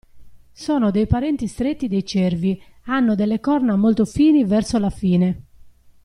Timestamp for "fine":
4.89-5.43